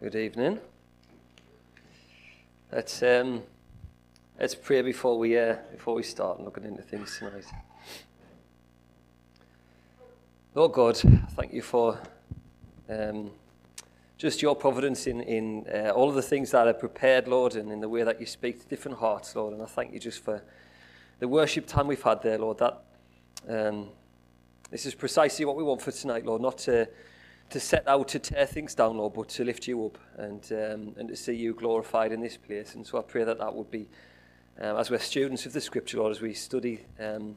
[0.00, 0.60] Good evening.
[2.70, 3.42] Let's um,
[4.38, 7.44] let's pray before we uh, before we start looking into things tonight.
[10.54, 11.98] Lord God, thank you for
[12.88, 13.32] um,
[14.18, 17.72] just your providence in in uh, all of the things that are prepared, Lord, and
[17.72, 19.52] in the way that you speak to different hearts, Lord.
[19.52, 20.44] And I thank you just for
[21.18, 22.58] the worship time we've had there, Lord.
[22.58, 22.84] That
[23.48, 23.88] um,
[24.70, 26.40] this is precisely what we want for tonight, Lord.
[26.40, 26.88] Not to
[27.50, 30.94] to set out to tear things down, Lord, but to lift you up and, um,
[30.98, 32.74] and to see you glorified in this place.
[32.74, 33.88] And so I pray that that would be,
[34.60, 37.36] um, as we're students of the Scripture, Lord, as we study um,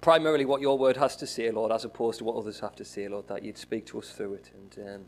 [0.00, 2.84] primarily what your word has to say, Lord, as opposed to what others have to
[2.84, 5.04] say, Lord, that you'd speak to us through it and, um,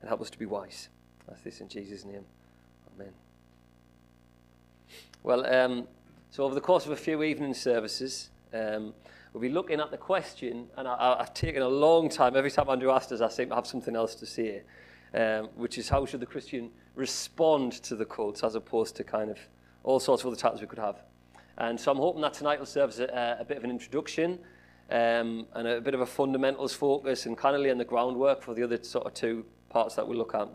[0.00, 0.88] and help us to be wise.
[1.26, 2.24] That's this in Jesus' name.
[2.94, 3.12] Amen.
[5.24, 5.88] Well, um,
[6.30, 8.94] so over the course of a few evening services, um,
[9.32, 12.36] we'll be looking at the question, and I, have taken a long time.
[12.36, 14.62] Every time Andrew asked us, I seem to have something else to say,
[15.14, 19.30] um, which is how should the Christian respond to the cults as opposed to kind
[19.30, 19.38] of
[19.84, 21.02] all sorts of other titles we could have.
[21.58, 24.38] And so I'm hoping that tonight will serve as a, a bit of an introduction
[24.90, 28.54] um, and a bit of a fundamentals focus and kind of laying the groundwork for
[28.54, 30.48] the other sort of two parts that we'll look at.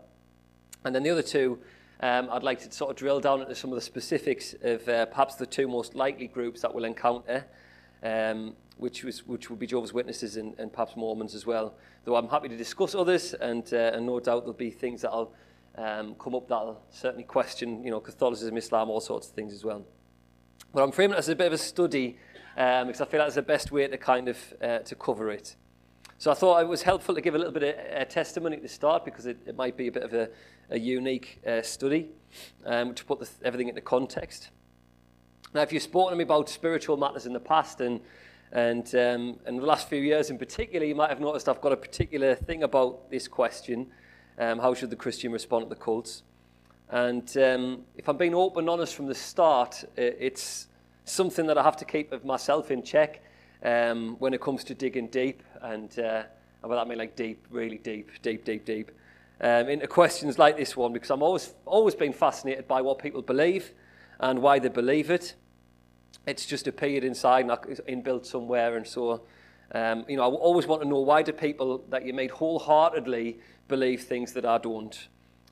[0.84, 1.58] And then the other two,
[2.00, 5.06] um, I'd like to sort of drill down into some of the specifics of uh,
[5.06, 7.46] perhaps the two most likely groups that we'll encounter
[8.06, 11.74] um, which, was, which would be Jehovah's Witnesses and, and perhaps Mormons as well.
[12.04, 15.32] Though I'm happy to discuss others, and, uh, and no doubt there'll be things that'll
[15.76, 19.64] um, come up that'll certainly question, you know, Catholicism, Islam, all sorts of things as
[19.64, 19.84] well.
[20.72, 22.18] But I'm framing it as a bit of a study
[22.56, 25.56] um, because I feel that's the best way to kind of uh, to cover it.
[26.18, 28.68] So I thought it was helpful to give a little bit of uh, testimony to
[28.68, 30.30] start because it, it might be a bit of a,
[30.70, 32.08] a unique uh, study
[32.64, 34.50] um, to put the, everything into context.
[35.54, 38.00] Now, if you've spoken to me about spiritual matters in the past and
[38.52, 41.72] and um, in the last few years in particular, you might have noticed I've got
[41.72, 43.88] a particular thing about this question
[44.38, 46.22] um, how should the Christian respond to the cults?
[46.90, 50.68] And um, if I'm being open and honest from the start, it's
[51.04, 53.22] something that I have to keep myself in check
[53.64, 55.42] um, when it comes to digging deep.
[55.62, 56.24] And uh,
[56.62, 58.90] by that mean like deep, really deep, deep, deep, deep,
[59.40, 63.22] um, into questions like this one, because I'm always, always been fascinated by what people
[63.22, 63.72] believe
[64.20, 65.34] and why they believe it
[66.26, 67.50] it's just appeared inside and
[67.88, 68.76] inbuilt somewhere.
[68.76, 69.22] And so,
[69.72, 73.38] um, you know, I always want to know why do people that you meet wholeheartedly
[73.68, 75.08] believe things that I don't.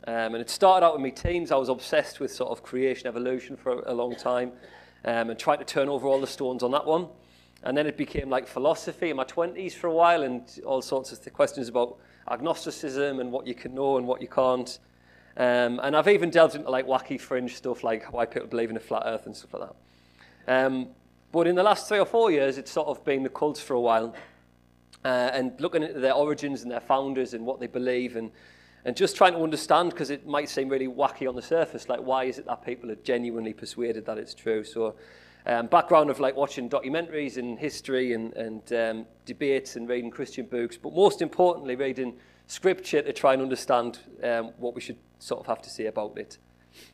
[0.06, 1.50] Um, and it started out in my teens.
[1.50, 4.52] I was obsessed with sort of creation, evolution for a, a long time,
[5.04, 7.08] um, and tried to turn over all the stones on that one.
[7.62, 11.12] And then it became like philosophy in my 20s for a while, and all sorts
[11.12, 11.98] of questions about
[12.30, 14.78] agnosticism and what you can know and what you can't.
[15.36, 18.76] Um, and I've even delved into like wacky fringe stuff, like why people believe in
[18.76, 20.66] a flat Earth and stuff like that.
[20.66, 20.88] Um,
[21.32, 23.74] but in the last three or four years, it's sort of been the cults for
[23.74, 24.14] a while.
[25.04, 28.30] Uh, and looking into their origins and their founders and what they believe and,
[28.84, 32.00] and just trying to understand because it might seem really wacky on the surface like
[32.00, 34.94] why is it that people are genuinely persuaded that it's true so
[35.44, 40.46] um, background of like watching documentaries and history and, and um, debates and reading christian
[40.46, 42.14] books but most importantly reading
[42.46, 46.18] scripture to try and understand um, what we should sort of have to say about
[46.18, 46.38] it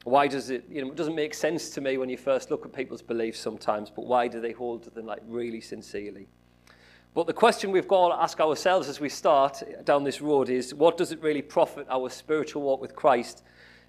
[0.04, 2.64] why does it, you know, it doesn't make sense to me when you first look
[2.64, 6.28] at people's beliefs sometimes, but why do they hold to them like really sincerely?
[7.14, 10.74] But the question we've got to ask ourselves as we start down this road is
[10.74, 13.42] what does it really profit our spiritual walk with Christ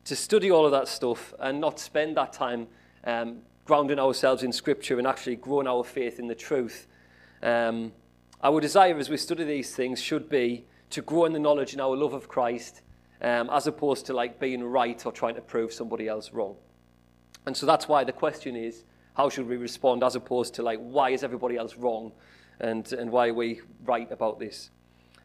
[0.05, 2.67] to study all of that stuff and not spend that time
[3.03, 6.87] um, grounding ourselves in Scripture and actually growing our faith in the truth?
[7.43, 7.91] Um,
[8.43, 11.81] our desire as we study these things should be to grow in the knowledge and
[11.81, 12.81] our love of Christ
[13.21, 16.55] um, as opposed to like being right or trying to prove somebody else wrong.
[17.45, 18.83] And so that's why the question is,
[19.13, 22.11] how should we respond as opposed to like, why is everybody else wrong
[22.59, 24.69] and, and why are we right about this?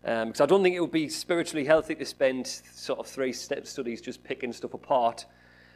[0.05, 3.33] Um, because I don't think it would be spiritually healthy to spend sort of three
[3.33, 5.27] step studies just picking stuff apart.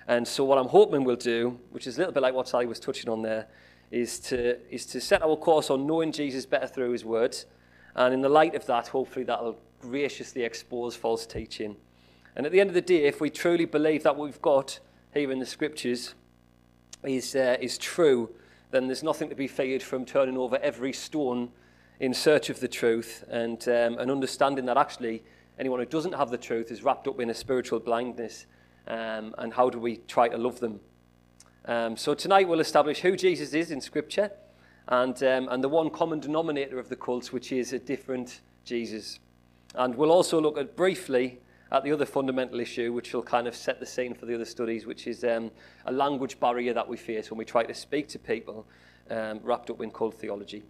[0.06, 2.66] And so what I'm hoping we'll do, which is a little bit like what Sally
[2.66, 3.48] was touching on there,
[3.90, 7.46] is to, is to set our course on knowing Jesus better through his words.
[7.96, 11.76] And in the light of that, hopefully that'll graciously expose false teaching
[12.36, 14.78] and at the end of the day, if we truly believe that what we've got
[15.12, 16.14] here in the scriptures
[17.02, 18.30] is, uh, is true,
[18.70, 21.50] then there's nothing to be feared from turning over every stone
[21.98, 25.22] in search of the truth and, um, and understanding that actually
[25.58, 28.46] anyone who doesn't have the truth is wrapped up in a spiritual blindness.
[28.86, 30.80] Um, and how do we try to love them?
[31.66, 34.30] Um, so tonight we'll establish who Jesus is in Scripture
[34.88, 39.18] and, um, and the one common denominator of the cults, which is a different Jesus.
[39.74, 41.40] And we'll also look at briefly
[41.72, 44.44] at the other fundamental issue, which will kind of set the scene for the other
[44.44, 45.50] studies, which is um,
[45.86, 48.66] a language barrier that we face when we try to speak to people
[49.10, 50.64] um, wrapped up in cult theology.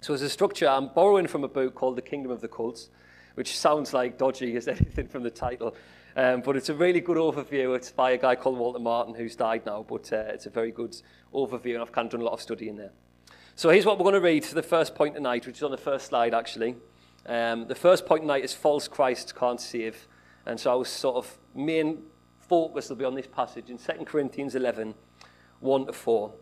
[0.00, 2.90] So as a structure, I'm borrowing from a book called The Kingdom of the Cults,
[3.34, 5.74] which sounds like dodgy as anything from the title.
[6.16, 7.76] Um, but it's a really good overview.
[7.76, 10.70] It's by a guy called Walter Martin, who's died now, but uh, it's a very
[10.70, 10.96] good
[11.34, 12.92] overview, and I've kind of done a lot of study in there.
[13.54, 15.70] So here's what we're going to read for the first point tonight, which is on
[15.70, 16.76] the first slide, actually.
[17.26, 20.06] Um, the first point tonight is false Christ can't save.
[20.46, 22.04] And so our sort of main
[22.38, 24.94] focus will be on this passage in 2 Corinthians 11,
[25.60, 26.32] 1 to 4,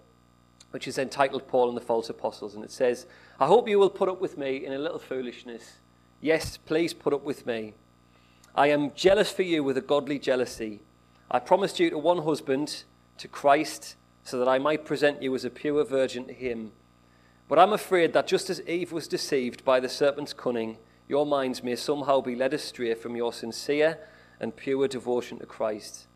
[0.71, 2.55] which is entitled Paul and the False Apostles.
[2.55, 3.07] And it says,
[3.41, 5.79] I hope you will put up with me in a little foolishness.
[6.21, 7.75] Yes, please put up with me.
[8.55, 10.81] I am jealous for you with a godly jealousy.
[11.31, 12.85] I promised you to one husband,
[13.19, 16.73] to Christ, so that I might present you as a pure virgin to him.
[17.49, 21.62] But I'm afraid that just as Eve was deceived by the serpent's cunning, your minds
[21.62, 23.99] may somehow be led astray from your sincere
[24.41, 26.06] and pure devotion to Christ.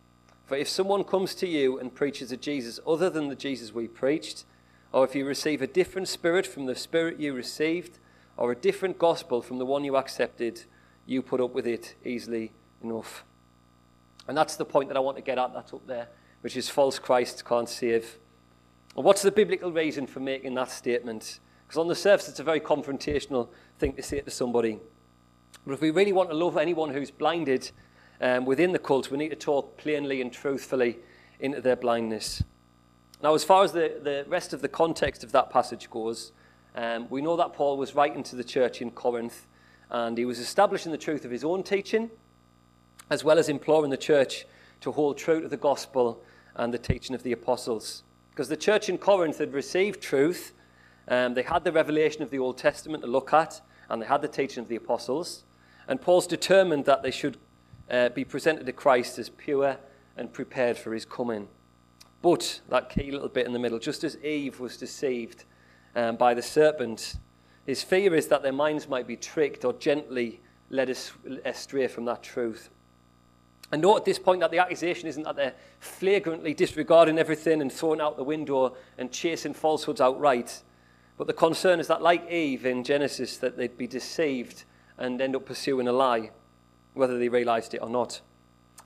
[0.46, 3.86] For if someone comes to you and preaches a Jesus other than the Jesus we
[3.86, 4.44] preached,
[4.92, 7.98] or if you receive a different spirit from the spirit you received,
[8.38, 10.64] or a different gospel from the one you accepted,
[11.04, 12.52] you put up with it easily
[12.82, 13.24] enough.
[14.26, 15.52] And that's the point that I want to get at.
[15.52, 16.08] That's up there,
[16.40, 18.18] which is false Christ can't save.
[18.98, 21.38] And what's the biblical reason for making that statement?
[21.64, 23.48] Because on the surface, it's a very confrontational
[23.78, 24.80] thing to say to somebody.
[25.64, 27.70] But if we really want to love anyone who's blinded
[28.20, 30.98] um, within the cult, we need to talk plainly and truthfully
[31.38, 32.42] into their blindness.
[33.22, 36.32] Now, as far as the, the rest of the context of that passage goes,
[36.74, 39.46] um, we know that Paul was writing to the church in Corinth
[39.90, 42.10] and he was establishing the truth of his own teaching,
[43.10, 44.44] as well as imploring the church
[44.80, 46.20] to hold true to the gospel
[46.56, 48.02] and the teaching of the apostles.
[48.38, 50.52] Because the church in Corinth had received truth,
[51.08, 54.22] um, they had the revelation of the Old Testament to look at, and they had
[54.22, 55.42] the teaching of the apostles.
[55.88, 57.36] And Paul's determined that they should
[57.90, 59.76] uh, be presented to Christ as pure
[60.16, 61.48] and prepared for his coming.
[62.22, 65.42] But that key little bit in the middle, just as Eve was deceived
[65.96, 67.16] um, by the serpent,
[67.66, 70.40] his fear is that their minds might be tricked or gently
[70.70, 70.96] led
[71.44, 72.70] astray from that truth.
[73.70, 77.70] And note at this point that the accusation isn't that they're flagrantly disregarding everything and
[77.70, 80.62] throwing out the window and chasing falsehoods outright.
[81.18, 84.64] But the concern is that, like Eve in Genesis, that they'd be deceived
[84.96, 86.30] and end up pursuing a lie,
[86.94, 88.20] whether they realized it or not.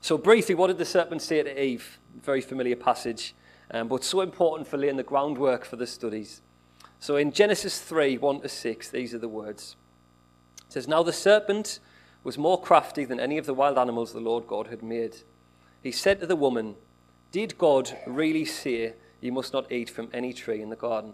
[0.01, 1.99] So, briefly, what did the serpent say to Eve?
[2.21, 3.33] Very familiar passage,
[3.71, 6.41] um, but so important for laying the groundwork for the studies.
[7.03, 9.75] So in Genesis 3 1 to 6, these are the words.
[10.67, 11.79] It says, Now the serpent
[12.23, 15.17] was more crafty than any of the wild animals the Lord God had made.
[15.81, 16.75] He said to the woman,
[17.31, 21.13] Did God really say you must not eat from any tree in the garden?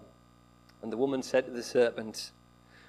[0.81, 2.31] And the woman said to the serpent,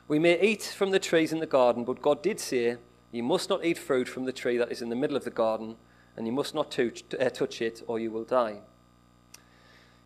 [0.07, 2.77] We may eat from the trees in the garden, but God did say,
[3.11, 5.31] You must not eat fruit from the tree that is in the middle of the
[5.31, 5.77] garden,
[6.17, 8.61] and you must not uh, touch it, or you will die.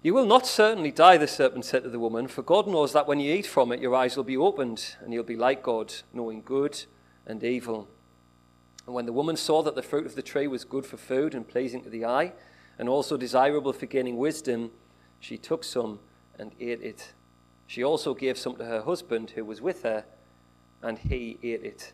[0.02, 3.08] You will not certainly die, the serpent said to the woman, for God knows that
[3.08, 5.94] when you eat from it, your eyes will be opened, and you'll be like God,
[6.12, 6.84] knowing good
[7.26, 7.88] and evil.
[8.86, 11.34] And when the woman saw that the fruit of the tree was good for food
[11.34, 12.32] and pleasing to the eye,
[12.78, 14.70] and also desirable for gaining wisdom,
[15.20, 16.00] she took some
[16.38, 17.12] and ate it.
[17.66, 20.04] She also gave some to her husband who was with her,
[20.82, 21.92] and he ate it.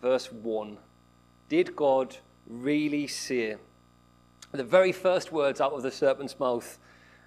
[0.00, 0.78] Verse 1
[1.48, 2.16] Did God
[2.46, 3.56] really say?
[4.56, 6.78] the very first words out of the serpent's mouth.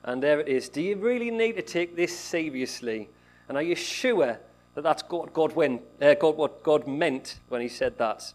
[0.04, 0.70] And there it is.
[0.70, 3.10] Do you really need to take this seriously?
[3.50, 4.40] And are you sure
[4.78, 8.32] that that's God, God, when, uh, God, what God meant when he said that?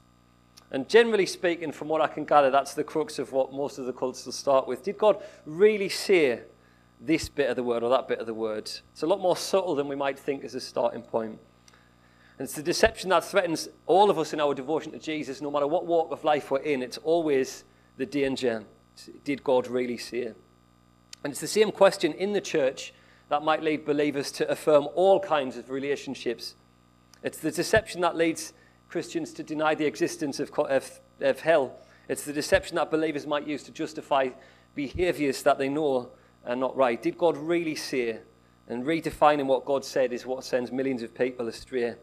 [0.73, 3.87] And generally speaking, from what I can gather, that's the crux of what most of
[3.87, 4.83] the cults will start with.
[4.83, 6.41] Did God really say
[7.01, 8.65] this bit of the word or that bit of the word?
[8.65, 11.39] It's a lot more subtle than we might think as a starting point.
[12.41, 15.51] And it's the deception that threatens all of us in our devotion to Jesus, no
[15.53, 16.83] matter what walk of life we're in.
[16.83, 17.63] It's always
[17.99, 18.65] the danger.
[19.23, 20.37] Did God really see it?
[21.23, 22.93] And it's the same question in the church
[23.33, 26.55] that might lead believers to affirm all kinds of relationships.
[27.23, 28.53] It's the deception that leads
[28.91, 31.79] Christians to deny the existence of, of, of hell.
[32.11, 34.29] It's the deception that believers might use to justify
[34.75, 36.11] behaviors that they know
[36.45, 37.01] are not right.
[37.01, 38.19] Did God really say?
[38.69, 41.95] And redefining what God said is what sends millions of people astray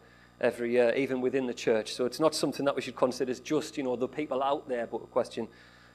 [0.42, 1.94] every year, even within the church.
[1.94, 4.68] So it's not something that we should consider as just, you know, the people out
[4.68, 5.48] there, but a question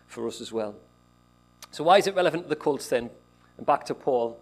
[0.07, 0.77] for us as well.
[1.73, 3.11] So, why is it relevant to the cults then?
[3.57, 4.41] And back to Paul.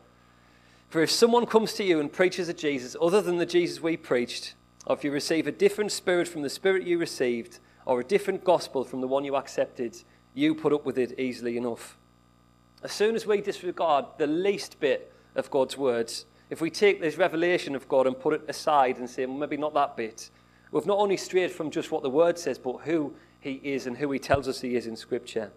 [0.93, 3.97] For if someone comes to you and preaches a Jesus other than the Jesus we
[3.97, 4.53] preached,
[4.85, 8.45] or if you receive a different spirit from the spirit you received, or a different
[8.45, 9.97] gospel from the one you accepted,
[10.35, 11.97] you put up with it easily enough.
[12.83, 17.17] As soon as we disregard the least bit of God's words, if we take this
[17.17, 20.29] revelation of God and put it aside and say, well, maybe not that bit,
[20.73, 23.97] we've not only strayed from just what the word says, but who he is and
[23.97, 25.53] who he tells us he is in Scripture.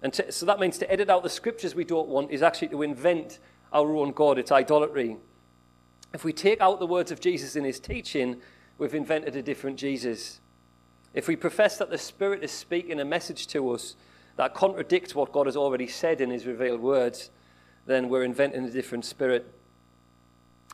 [0.00, 2.68] And to, so that means to edit out the Scriptures we don't want is actually
[2.68, 3.38] to invent
[3.72, 4.38] our own God.
[4.38, 5.16] It's idolatry.
[6.12, 8.40] If we take out the words of Jesus in his teaching,
[8.78, 10.40] we've invented a different Jesus.
[11.14, 13.96] If we profess that the Spirit is speaking a message to us
[14.36, 17.30] that contradicts what God has already said in His revealed words,
[17.86, 19.52] then we're inventing a different spirit.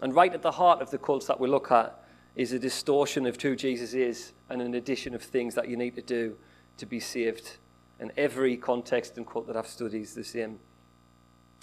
[0.01, 2.05] And right at the heart of the cults that we look at
[2.37, 5.97] is a distortion of who Jesus is and an addition of things that you need
[5.97, 6.37] to do
[6.77, 7.57] to be saved.
[7.99, 10.61] And every context and cult that I've studied is the same.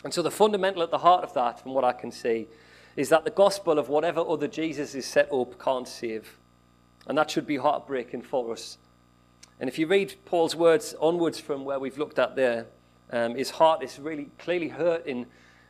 [0.06, 2.48] And so the fundamental at the heart of that, from what I can see,
[2.96, 6.38] is that the gospel of whatever other Jesus is set up can't save.
[7.08, 8.78] And that should be heartbreaking for us.
[9.60, 12.68] And if you read Paul's words onwards from where we've looked at there,
[13.12, 15.26] um, his heart is really clearly hurting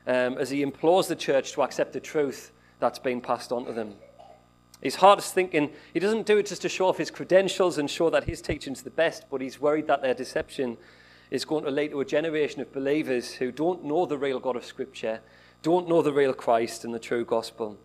[0.05, 3.71] um, as he implores the church to accept the truth that's been passed on to
[3.71, 3.93] them.
[4.81, 7.89] His heart is thinking, he doesn't do it just to show off his credentials and
[7.89, 10.75] show that his teaching's the best, but he's worried that their deception
[11.31, 14.55] is going to lead to a generation of believers who don't know the real God
[14.55, 15.21] of Scripture,
[15.61, 17.77] don't know the real Christ and the true gospel.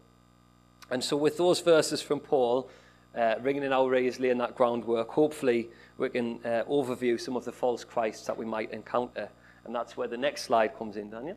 [0.91, 2.69] And so, with those verses from Paul
[3.15, 5.69] uh, ringing in our ears, laying that groundwork, hopefully
[5.99, 9.29] we can uh, overview some of the false Christs that we might encounter.
[9.65, 11.37] And that's where the next slide comes in, Daniel.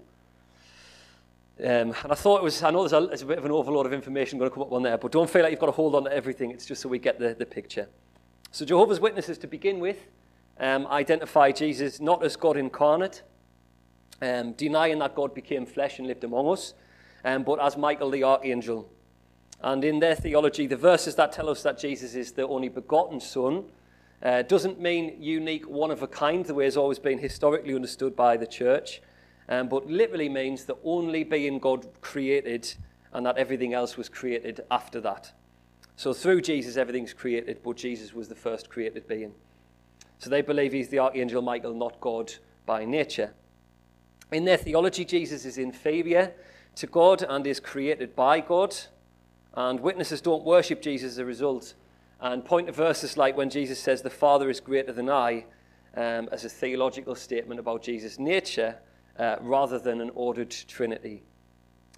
[1.59, 3.51] Um, and I thought it was, I know there's a, there's a, bit of an
[3.51, 5.67] overload of information going to come up on there, but don't feel like you've got
[5.67, 6.49] to hold on to everything.
[6.49, 7.87] It's just so we get the, the picture.
[8.51, 10.07] So Jehovah's Witnesses, to begin with,
[10.59, 13.23] um, identify Jesus not as God incarnate,
[14.21, 16.73] um, denying that God became flesh and lived among us,
[17.25, 18.89] um, but as Michael the archangel.
[19.61, 23.19] And in their theology, the verses that tell us that Jesus is the only begotten
[23.19, 23.65] Son
[24.21, 28.15] uh, doesn't mean unique, one of a kind, the way it's always been historically understood
[28.15, 29.01] by the church,
[29.49, 32.73] um, but literally means the only being God created
[33.11, 35.31] and that everything else was created after that.
[35.95, 39.33] So through Jesus, everything's created, but Jesus was the first created being.
[40.23, 42.33] So they believe he's the archangel Michael, not God
[42.65, 43.33] by nature.
[44.31, 46.31] In their theology, Jesus is inferior
[46.75, 48.73] to God and is created by God.
[49.53, 51.73] And witnesses don't worship Jesus as a result
[52.21, 55.43] and point to verses like when Jesus says, The Father is greater than I,
[55.97, 58.77] um, as a theological statement about Jesus' nature,
[59.19, 61.21] uh, rather than an ordered Trinity.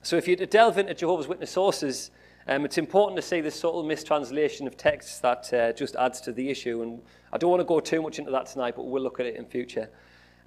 [0.02, 2.10] So if you're to delve into Jehovah's Witness sources,
[2.48, 6.32] Um, it's important to see this subtle mistranslation of texts that uh, just adds to
[6.32, 7.02] the issue, and
[7.34, 9.36] I don't want to go too much into that tonight, but we'll look at it
[9.36, 9.90] in future.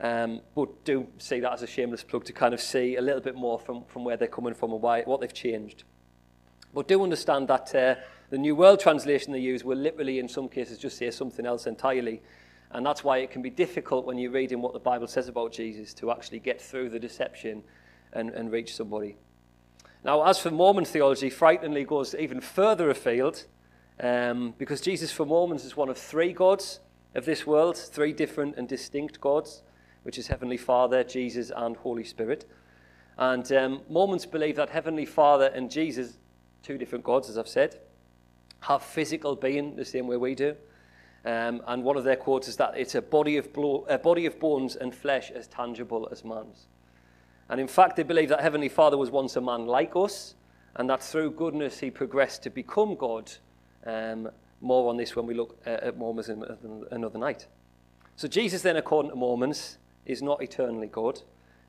[0.01, 3.21] Um, but do see that as a shameless plug to kind of see a little
[3.21, 5.83] bit more from, from where they're coming from and why, what they've changed.
[6.73, 7.97] But do understand that uh,
[8.31, 11.67] the New World Translation they use will literally, in some cases, just say something else
[11.67, 12.23] entirely.
[12.71, 15.53] And that's why it can be difficult when you're reading what the Bible says about
[15.53, 17.65] Jesus to actually get through the deception
[18.13, 19.17] and, and reach somebody.
[20.05, 23.45] Now, as for Mormon theology, frighteningly goes even further afield
[24.01, 26.81] um, because Jesus for Mormons is one of three gods
[27.15, 29.63] of this world, three different and distinct gods,
[30.05, 32.49] which is Heavenly Father, Jesus, and Holy Spirit.
[33.17, 36.19] And um, Mormons believe that Heavenly Father and Jesus,
[36.63, 37.81] two different gods, as I've said,
[38.61, 40.55] have physical being the same way we do.
[41.25, 44.27] Um, and one of their quotes is that it's a body, of blo- a body
[44.27, 46.69] of bones and flesh as tangible as man's.
[47.51, 50.35] And in fact, they believe that Heavenly Father was once a man like us,
[50.77, 53.33] and that through goodness he progressed to become God.
[53.87, 57.47] Um, more on this when we look at Mormons another night.
[58.17, 61.21] So Jesus then, according to Mormons, is not eternally God.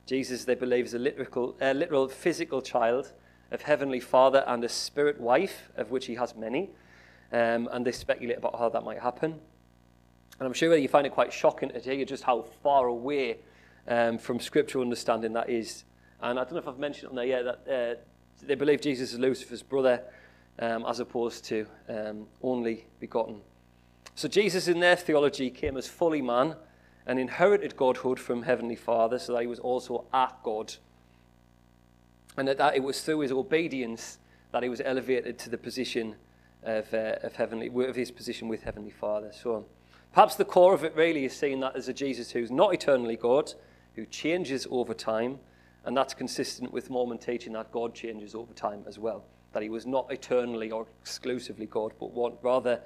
[0.06, 3.14] Jesus, they believe, is a literal, a literal physical child
[3.52, 6.70] of Heavenly Father and a spirit wife, of which he has many.
[7.32, 9.40] Um, and they speculate about how that might happen.
[10.40, 13.38] And I'm sure you find it quite shocking to hear just how far away
[13.90, 15.84] um, from scriptural understanding that is.
[16.22, 19.12] And I don't know if I've mentioned on there yet that uh, they believe Jesus
[19.12, 20.02] is Lucifer's brother
[20.60, 23.42] um, as opposed to um, only begotten.
[24.16, 26.56] So Jesus, in their theology, came as fully man
[27.06, 30.76] and inherited godhood from Heavenly Father, so that he was also at God
[32.40, 34.18] and that it was through his obedience
[34.52, 36.16] that he was elevated to the position
[36.64, 39.32] of, uh, of heavenly, of his position with Heavenly Father.
[39.32, 39.66] So
[40.14, 43.16] perhaps the core of it really is seeing that as a Jesus who's not eternally
[43.16, 43.54] God,
[43.96, 45.40] who changes over time,
[45.86, 49.24] and that's consistent with Mormon teaching that God changes over time as well.
[49.54, 52.82] That he was not eternally or exclusively God, but one, rather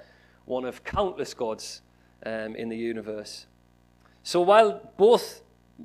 [0.46, 1.82] one of countless gods
[2.24, 3.46] um, in the universe.
[4.22, 5.42] So while both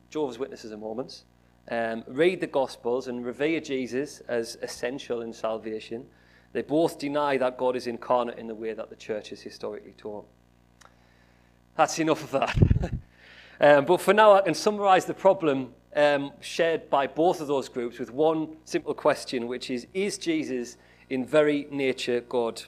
[0.09, 1.25] Jehovah's Witnesses and Mormons
[1.69, 6.05] um, read the Gospels and revere Jesus as essential in salvation,
[6.53, 9.93] they both deny that God is incarnate in the way that the church has historically
[9.97, 10.25] taught.
[11.75, 12.91] That's enough of that.
[13.59, 17.69] um, but for now, I can summarize the problem um, shared by both of those
[17.69, 20.77] groups with one simple question, which is Is Jesus
[21.09, 22.61] in very nature God?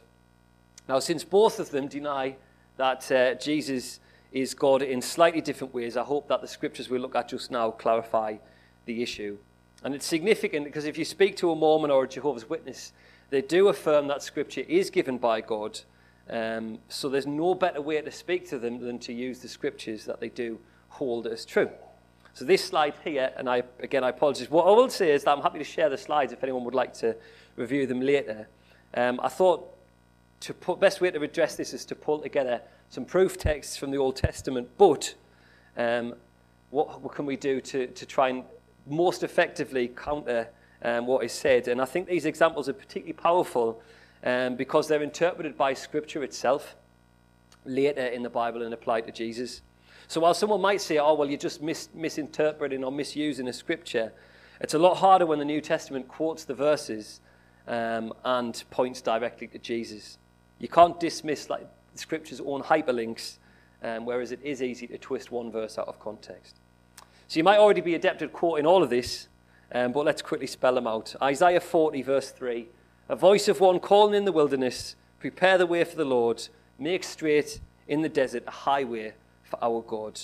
[0.89, 2.36] Now, since both of them deny
[2.77, 4.00] that uh, Jesus
[4.31, 7.51] is God in slightly different ways, I hope that the scriptures we look at just
[7.51, 8.38] now clarify
[8.86, 9.38] the issue.
[9.83, 12.93] And it's significant because if you speak to a Mormon or a Jehovah's Witness,
[13.29, 15.79] they do affirm that Scripture is given by God.
[16.29, 20.05] Um, so there's no better way to speak to them than to use the Scriptures
[20.05, 20.60] that they do
[21.01, 21.67] hold as true.
[22.34, 24.51] So this slide here, and I again I apologize.
[24.51, 26.75] What I will say is that I'm happy to share the slides if anyone would
[26.75, 27.15] like to
[27.55, 28.48] review them later.
[28.93, 29.67] Um, I thought
[30.41, 33.89] to put best way to address this is to pull together some proof texts from
[33.89, 35.15] the Old Testament, but
[35.75, 36.13] um,
[36.70, 38.43] what, what can we do to, to try and
[38.86, 40.50] most effectively counter
[40.84, 41.67] um, what is said?
[41.67, 43.81] And I think these examples are particularly powerful
[44.24, 46.75] um, because they're interpreted by Scripture itself
[47.65, 49.62] later in the Bible and applied to Jesus.
[50.12, 54.12] So while someone might say, oh, well, you're just mis- misinterpreting or misusing a Scripture,
[54.60, 57.22] it's a lot harder when the New Testament quotes the verses
[57.65, 60.18] um, and points directly to Jesus.
[60.60, 61.65] You can't dismiss like
[61.96, 63.38] Scripture's own hyperlinks,
[63.84, 66.58] um, whereas it is easy to twist one verse out of context.
[67.30, 69.30] So you might already be adept at quoting all of this,
[69.72, 71.15] um, but let's quickly spell them out.
[71.22, 72.68] Isaiah 40, verse 3
[73.08, 77.06] A voice of one calling in the wilderness, prepare the way for the Lord, make
[77.06, 79.13] straight in the desert a highway
[79.51, 80.20] for our God.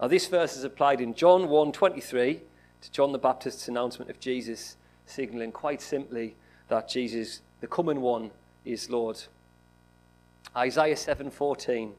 [0.00, 2.40] Now, this verse is applied in John 1 23
[2.82, 4.76] to John the Baptist's announcement of Jesus,
[5.06, 6.36] signaling quite simply
[6.68, 8.30] that Jesus, the coming one,
[8.64, 9.20] is Lord.
[10.56, 11.92] Isaiah 7:14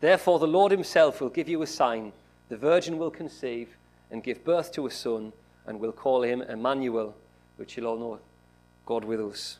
[0.00, 2.12] Therefore the Lord himself will give you a sign
[2.48, 3.76] the virgin will conceive
[4.10, 5.32] and give birth to a son
[5.66, 7.14] and will call him Emmanuel
[7.56, 8.18] which you'll all know
[8.86, 9.58] God with us.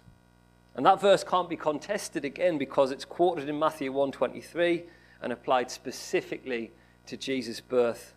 [0.75, 4.85] And that verse can't be contested again because it's quoted in Matthew 1:23
[5.23, 6.71] and applied specifically
[7.07, 8.15] to Jesus' birth.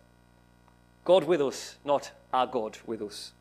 [1.04, 3.32] God with us, not our God with us.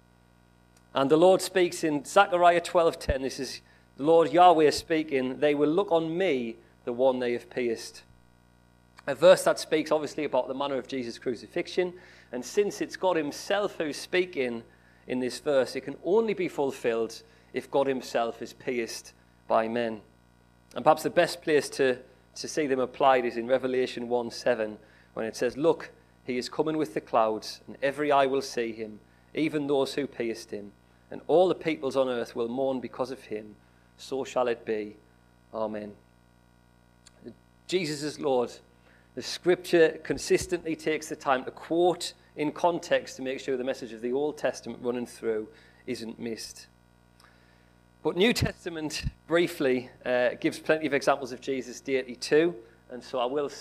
[0.93, 3.61] And the Lord speaks in Zechariah 12:10 this is
[3.97, 8.03] the Lord Yahweh speaking, they will look on me, the one they have pierced.
[9.07, 11.93] A verse that speaks obviously about the manner of Jesus' crucifixion.
[12.31, 14.63] And since it's God Himself who's speaking
[15.07, 17.21] in this verse, it can only be fulfilled
[17.53, 19.13] if God Himself is pierced
[19.47, 20.01] by men.
[20.75, 21.97] And perhaps the best place to,
[22.35, 24.77] to see them applied is in Revelation 1 7,
[25.13, 25.91] when it says, Look,
[26.23, 28.99] He is coming with the clouds, and every eye will see Him,
[29.33, 30.71] even those who pierced Him.
[31.09, 33.55] And all the peoples on earth will mourn because of Him
[34.01, 34.95] so shall it be.
[35.53, 35.93] Amen.
[37.67, 38.51] Jesus is Lord.
[39.15, 43.93] The scripture consistently takes the time to quote in context to make sure the message
[43.93, 45.47] of the Old Testament running through
[45.85, 46.67] isn't missed.
[48.03, 52.55] But New Testament, briefly, uh, gives plenty of examples of Jesus' deity too.
[52.89, 53.51] And so I will,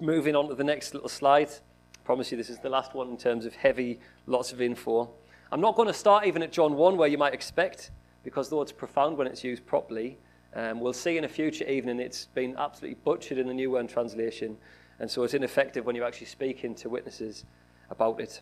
[0.00, 1.48] moving on to the next little slide.
[1.48, 5.10] I promise you this is the last one in terms of heavy, lots of info.
[5.50, 7.90] I'm not going to start even at John 1, where you might expect
[8.26, 10.18] because though it's profound when it's used properly,
[10.54, 13.88] um, we'll see in a future evening it's been absolutely butchered in the New World
[13.88, 14.58] Translation,
[14.98, 17.44] and so it's ineffective when you're actually speaking to witnesses
[17.88, 18.40] about it.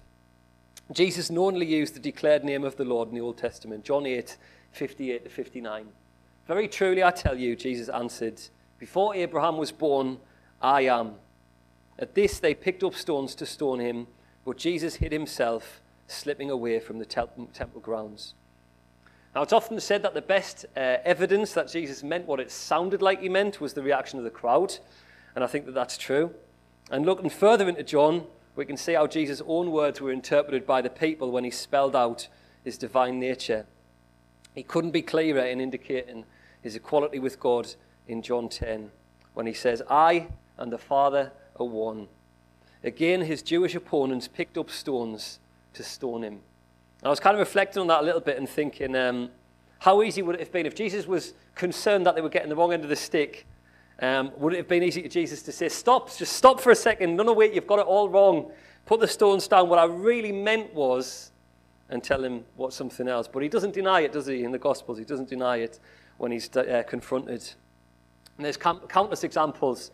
[0.90, 4.38] Jesus knowingly used the declared name of the Lord in the Old Testament, John 8,
[4.74, 5.86] 58 to 59.
[6.46, 8.40] Very truly I tell you, Jesus answered,
[8.78, 10.18] Before Abraham was born,
[10.60, 11.14] I am.
[11.98, 14.06] At this they picked up stones to stone him,
[14.44, 18.34] but Jesus hid himself, slipping away from the temple grounds.
[19.34, 23.02] Now, it's often said that the best uh, evidence that Jesus meant what it sounded
[23.02, 24.78] like he meant was the reaction of the crowd,
[25.34, 26.32] and I think that that's true.
[26.90, 30.82] And looking further into John, we can see how Jesus' own words were interpreted by
[30.82, 32.28] the people when he spelled out
[32.62, 33.66] his divine nature.
[34.54, 36.24] He couldn't be clearer in indicating
[36.62, 37.74] his equality with God
[38.06, 38.90] in John 10
[39.34, 42.08] when he says, I and the Father are one.
[42.82, 45.40] Again, his Jewish opponents picked up stones
[45.72, 46.40] to stone him.
[47.02, 49.30] I was kind of reflecting on that a little bit and thinking, um,
[49.80, 52.56] how easy would it have been if Jesus was concerned that they were getting the
[52.56, 53.46] wrong end of the stick?
[54.00, 56.76] Um, would it have been easy to Jesus to say, Stop, just stop for a
[56.76, 57.16] second.
[57.16, 58.50] No, no, wait, you've got it all wrong.
[58.86, 59.68] Put the stones down.
[59.68, 61.30] What I really meant was,
[61.88, 63.28] and tell him what something else.
[63.28, 64.98] But he doesn't deny it, does he, in the Gospels?
[64.98, 65.78] He doesn't deny it
[66.18, 67.42] when he's uh, confronted.
[68.36, 69.90] And there's countless examples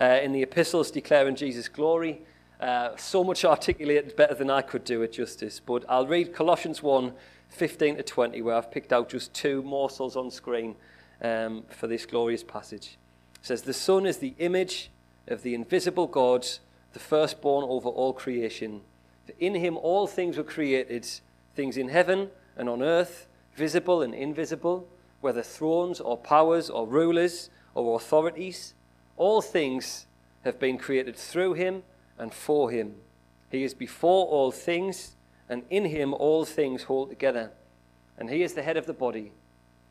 [0.00, 2.22] uh, in the epistles declaring Jesus' glory.
[2.60, 5.60] Uh, so much articulated better than I could do it justice.
[5.60, 7.12] But I'll read Colossians 1
[7.50, 10.76] 15 to 20, where I've picked out just two morsels on screen
[11.22, 12.98] um, for this glorious passage.
[13.40, 14.90] It says, The Son is the image
[15.26, 16.46] of the invisible God,
[16.92, 18.82] the firstborn over all creation.
[19.26, 21.08] For in him all things were created,
[21.58, 24.88] things in heaven and on earth, visible and invisible,
[25.20, 28.74] whether thrones or powers or rulers or authorities.
[29.16, 30.06] All things
[30.44, 31.82] have been created through him
[32.16, 32.94] and for him.
[33.50, 35.16] He is before all things,
[35.48, 37.50] and in him all things hold together.
[38.16, 39.32] And he is the head of the body,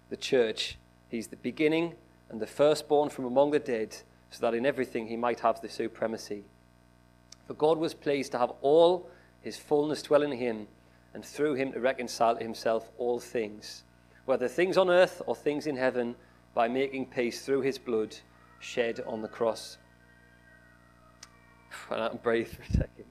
[0.10, 0.78] the church.
[1.10, 1.96] He's the beginning
[2.30, 3.94] and the firstborn from among the dead,
[4.30, 6.46] so that in everything he might have the supremacy.
[7.46, 9.10] For God was pleased to have all
[9.42, 10.68] his fullness dwell in him,
[11.18, 13.84] and through him to reconcile to himself all things,
[14.26, 16.16] whether things on earth or things in heaven,
[16.54, 18.16] by making peace through his blood
[18.60, 19.80] shed on the cross.
[21.90, 23.06] And I can breathe for a second.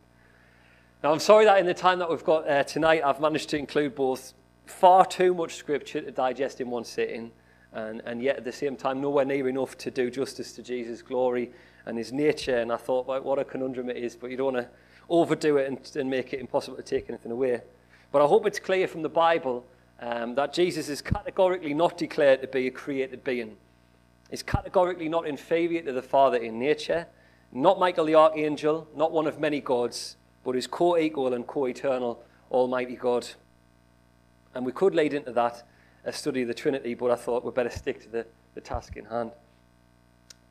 [1.03, 3.59] Now, I'm sorry that in the time that we've got uh, tonight, I've managed to
[3.59, 4.35] include both
[4.67, 7.33] far too much scripture to digest in one sitting,
[7.73, 11.03] and, and yet at the same time, nowhere near enough to do justice to Jesus'
[11.03, 11.51] glory
[11.87, 12.59] and his nature.
[12.59, 14.71] And I thought, well, what a conundrum it is, but you don't want to
[15.09, 17.63] overdo it and, and make it impossible to take anything away.
[18.13, 19.65] But I hope it's clear from the Bible
[20.01, 23.57] um, that Jesus is categorically not declared to be a created being.
[24.31, 27.07] He's categorically not inferior to the Father in nature,
[27.53, 31.67] not Michael the Archangel, not one of many gods, but is co equal and co
[31.67, 33.27] eternal Almighty God.
[34.55, 35.63] And we could lead into that
[36.05, 38.97] a study of the Trinity, but I thought we'd better stick to the, the task
[38.97, 39.33] in hand.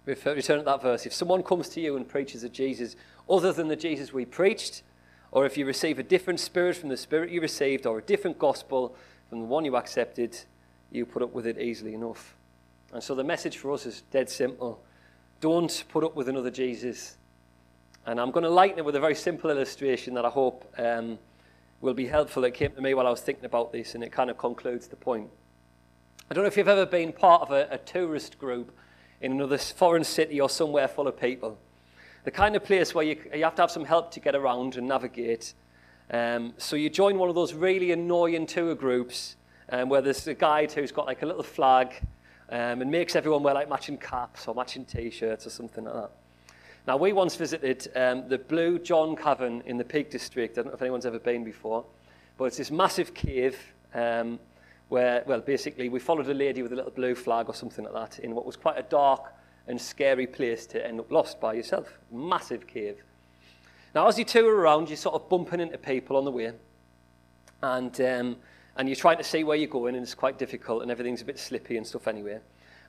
[0.05, 1.05] Return to that verse.
[1.05, 2.95] If someone comes to you and preaches a Jesus
[3.27, 4.83] other than the Jesus we preached,
[5.31, 8.39] or if you receive a different spirit from the spirit you received, or a different
[8.39, 8.95] gospel
[9.29, 10.37] from the one you accepted,
[10.91, 12.35] you put up with it easily enough.
[12.93, 14.81] And so the message for us is dead simple.
[15.41, 17.17] Don't put up with another Jesus.
[18.05, 21.17] And I'm going to lighten it with a very simple illustration that I hope um,
[21.81, 22.43] will be helpful.
[22.45, 24.87] It came to me while I was thinking about this, and it kind of concludes
[24.87, 25.29] the point.
[26.29, 28.75] I don't know if you've ever been part of a, a tourist group
[29.21, 31.57] in another foreign city or somewhere full of people.
[32.25, 34.77] The kind of place where you, you have to have some help to get around
[34.77, 35.53] and navigate.
[36.09, 39.35] Um, so you join one of those really annoying tour groups
[39.69, 41.93] um, where there's a guide who's got like a little flag
[42.49, 46.11] um, and makes everyone wear like matching caps or matching t-shirts or something like that.
[46.87, 50.57] Now, we once visited um, the Blue John Cavern in the Peak District.
[50.57, 51.85] I don't know if anyone's ever been before,
[52.39, 53.55] but it's this massive cave
[53.93, 54.39] um,
[54.89, 57.93] where, well, basically we followed a lady with a little blue flag or something like
[57.93, 59.31] that in what was quite a dark
[59.67, 61.97] and scary place to end up lost by yourself.
[62.11, 63.03] Massive cave.
[63.93, 66.51] Now, as you tour around, you're sort of bumping into people on the way,
[67.61, 68.35] and, um,
[68.75, 71.25] and you're trying to see where you're going, and it's quite difficult, and everything's a
[71.25, 72.39] bit slippy and stuff anyway.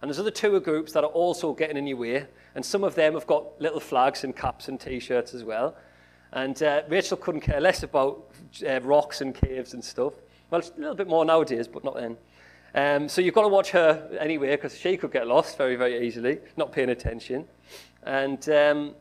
[0.02, 2.94] And there's other tour groups that are also getting in your way, and some of
[2.96, 5.76] them have got little flags and caps and t-shirts as well.
[6.32, 8.30] And uh, Rachel couldn't care less about
[8.68, 10.12] uh, rocks and caves and stuff.
[10.50, 12.16] Well, it's a little bit more nowadays, but not then.
[12.76, 16.06] Um, so you've got to watch her anyway, because she could get lost very, very
[16.06, 17.46] easily, not paying attention.
[18.02, 18.94] And um,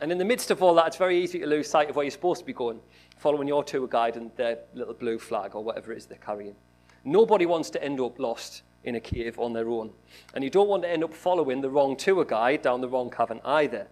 [0.00, 2.04] and in the midst of all that, it's very easy to lose sight of where
[2.04, 2.80] you're supposed to be going,
[3.16, 6.56] following your tour guide and their little blue flag or whatever it is they're carrying.
[7.04, 9.92] Nobody wants to end up lost in a cave on their own.
[10.34, 13.10] And you don't want to end up following the wrong tour guide down the wrong
[13.10, 13.86] cavern either.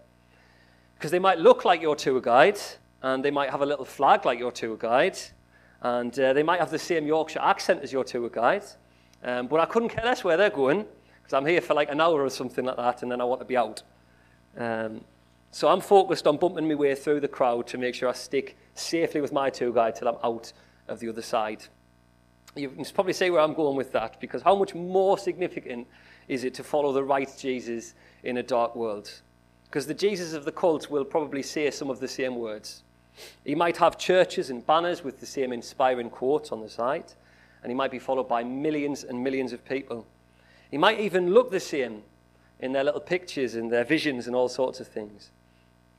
[0.97, 2.59] Because they might look like your tour guide,
[3.03, 5.19] and they might have a little flag like your tour guide,
[5.81, 8.65] and uh, they might have the same Yorkshire accent as your tour guide.
[9.25, 10.85] Um, but I couldn't care less where they're going,
[11.23, 13.41] because I'm here for like an hour or something like that, and then I want
[13.41, 13.83] to be out.
[14.57, 15.03] Um,
[15.51, 18.57] so I'm focused on bumping my way through the crowd to make sure I stick
[18.75, 20.53] safely with my tour guide till I'm out
[20.89, 21.65] of the other side.
[22.57, 25.87] You can probably see where I'm going with that, because how much more significant
[26.29, 29.23] is it to follow the right Jesus in a dark world?
[29.65, 32.83] Because the Jesus of the cult will probably say some of the same words.
[33.45, 37.13] He might have churches and banners with the same inspiring quotes on the side,
[37.63, 40.07] and he might be followed by millions and millions of people.
[40.71, 42.03] He might even look the same
[42.61, 45.31] in their little pictures and their visions and all sorts of things.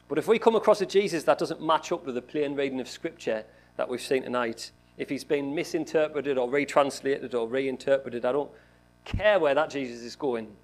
[0.08, 2.80] But if we come across a Jesus that doesn't match up with the plain reading
[2.80, 3.46] of Scripture
[3.78, 8.52] that we've seen tonight, if he's been misinterpreted or retranslated or reinterpreted, I don't
[9.06, 10.56] care where that Jesus is going.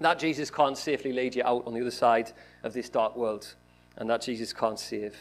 [0.00, 2.32] That Jesus can't safely lead you out on the other side
[2.62, 3.54] of this dark world,
[3.96, 5.16] and that Jesus can't save.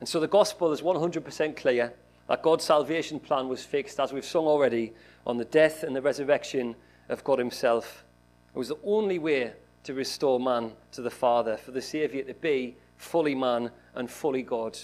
[0.00, 1.92] And so the gospel is 100% clear
[2.32, 4.94] that God's salvation plan was fixed, as we've sung already,
[5.26, 6.74] on the death and the resurrection
[7.10, 8.06] of God Himself.
[8.54, 9.52] It was the only way
[9.84, 14.40] to restore man to the Father, for the Saviour to be fully man and fully
[14.40, 14.78] God.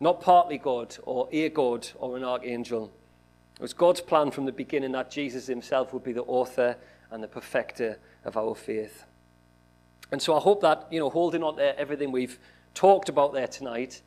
[0.00, 2.92] Not partly God or a God or an archangel.
[3.54, 6.76] It was God's plan from the beginning that Jesus himself would be the author
[7.12, 9.04] and the perfecter of our faith.
[10.10, 12.40] And so I hope that, you know, holding on to everything we've
[12.74, 14.02] talked about there tonight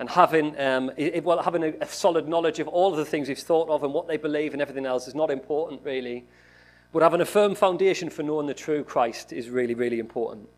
[0.00, 3.28] and having, um, it, well, having a, a solid knowledge of all of the things
[3.28, 6.24] we've thought of and what they believe and everything else is not important, really.
[6.90, 10.48] But having a firm foundation for knowing the true Christ is really, really important.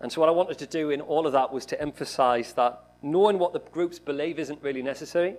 [0.00, 2.82] And so, what I wanted to do in all of that was to emphasize that
[3.00, 5.36] knowing what the groups believe isn't really necessary,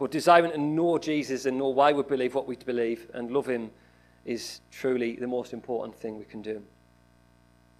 [0.00, 3.46] but desiring to know Jesus and know why we believe what we believe and love
[3.46, 3.70] Him
[4.24, 6.60] is truly the most important thing we can do.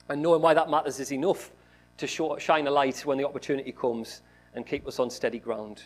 [0.09, 1.51] And knowing why that matters is enough
[1.97, 4.23] to shine a light when the opportunity comes
[4.55, 5.83] and keep us on steady ground.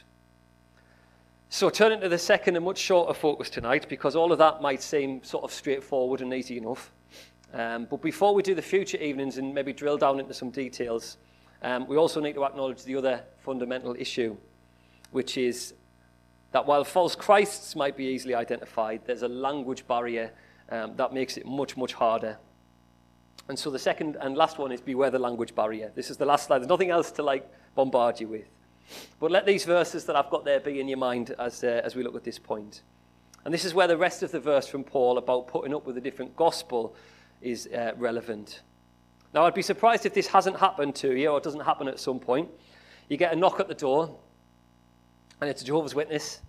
[1.49, 4.83] So, turning to the second and much shorter focus tonight, because all of that might
[4.83, 6.91] seem sort of straightforward and easy enough.
[7.55, 11.19] Um, but before we do the future evenings and maybe drill down into some details,
[11.63, 14.37] um, we also need to acknowledge the other fundamental issue,
[15.13, 15.75] which is
[16.53, 20.33] that while false Christs might be easily identified, there's a language barrier
[20.71, 22.39] um, that makes it much, much harder.
[23.49, 25.93] And so the second and last one is beware the language barrier.
[25.95, 26.59] This is the last slide.
[26.59, 28.49] There's nothing else to like bombard you with.
[29.21, 31.95] But let these verses that I've got there be in your mind as, uh, as
[31.95, 32.83] we look at this point.
[33.45, 35.97] And this is where the rest of the verse from Paul about putting up with
[35.97, 36.97] a different gospel
[37.41, 38.63] is uh, relevant.
[39.33, 42.19] Now, I'd be surprised if this hasn't happened to you or doesn't happen at some
[42.19, 42.49] point.
[43.09, 44.19] You get a knock at the door,
[45.41, 46.41] and it's a Jehovah's Witness,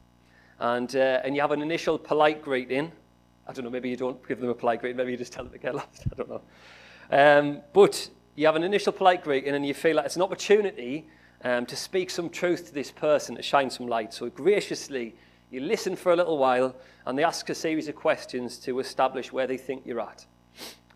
[0.59, 2.91] and, uh, and you have an initial polite greeting.
[3.47, 5.43] I don't know, maybe you don't give them a polite greeting, maybe you just tell
[5.43, 6.03] them to get lost.
[6.11, 6.41] I don't know.
[7.11, 11.07] Um, but you have an initial polite greeting, and you feel like it's an opportunity
[11.43, 14.13] um, to speak some truth to this person, to shine some light.
[14.13, 15.15] So graciously,
[15.51, 19.31] you listen for a little while, and they ask a series of questions to establish
[19.31, 20.25] where they think you're at.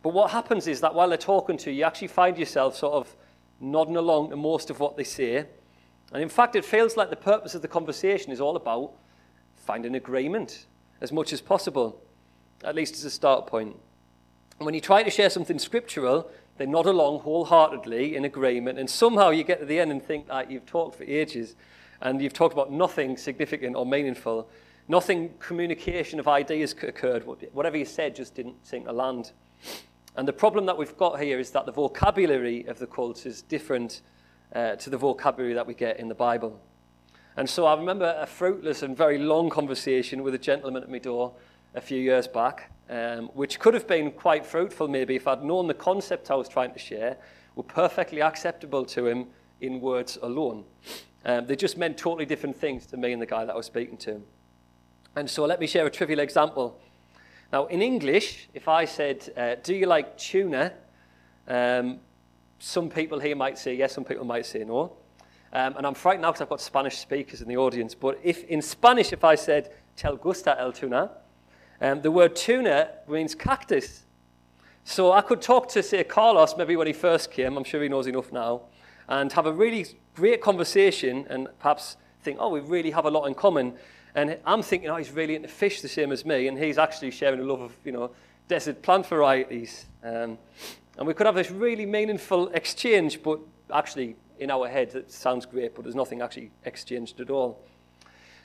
[0.03, 2.93] But what happens is that while they're talking to you, you actually find yourself sort
[2.93, 3.15] of
[3.59, 5.45] nodding along to most of what they say.
[6.11, 8.93] And in fact, it feels like the purpose of the conversation is all about
[9.55, 10.65] finding agreement
[10.99, 12.01] as much as possible,
[12.63, 13.75] at least as a start point.
[14.59, 18.89] And when you try to share something scriptural, they nod along wholeheartedly in agreement, and
[18.89, 21.55] somehow you get to the end and think that you've talked for ages
[22.01, 24.49] and you've talked about nothing significant or meaningful.
[24.87, 27.23] Nothing communication of ideas occurred.
[27.53, 29.31] Whatever you said just didn't seem to land.
[30.15, 33.41] And the problem that we've got here is that the vocabulary of the cult is
[33.43, 34.01] different
[34.53, 36.59] uh, to the vocabulary that we get in the Bible.
[37.37, 40.99] And so I remember a fruitless and very long conversation with a gentleman at my
[40.99, 41.33] door
[41.75, 45.67] a few years back, um, which could have been quite fruitful maybe if I'd known
[45.67, 47.17] the concept I was trying to share
[47.55, 49.27] were perfectly acceptable to him
[49.59, 50.65] in words alone.
[51.25, 53.65] Um, they just meant totally different things to me and the guy that I was
[53.65, 54.21] speaking to.
[55.15, 56.79] And so let me share a trivial example
[57.51, 60.71] now, in English, if I said, uh, Do you like tuna?
[61.47, 61.99] Um,
[62.59, 64.93] some people here might say yes, some people might say no.
[65.51, 67.93] Um, and I'm frightened now because I've got Spanish speakers in the audience.
[67.93, 71.11] But if in Spanish, if I said, Tel gusta el tuna,
[71.81, 74.03] um, the word tuna means cactus.
[74.83, 77.89] So I could talk to, say, Carlos, maybe when he first came, I'm sure he
[77.89, 78.61] knows enough now,
[79.07, 83.25] and have a really great conversation and perhaps think, oh, we really have a lot
[83.25, 83.73] in common.
[84.15, 87.11] And I'm thinking, oh, he's really into fish the same as me, and he's actually
[87.11, 88.11] sharing a love of, you know,
[88.47, 89.85] desert plant varieties.
[90.03, 90.37] Um,
[90.97, 93.39] and we could have this really meaningful exchange, but
[93.73, 97.63] actually, in our heads, it sounds great, but there's nothing actually exchanged at all.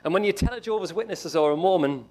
[0.04, 2.04] And when you tell a Jehovah's Witnesses or a Mormon,